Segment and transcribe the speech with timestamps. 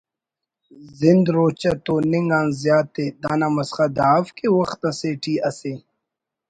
[0.99, 5.73] زند روچہ توننگ آن زیات ءِ (دانا مسخت دا اف کہ وخت اسے ٹی اسہ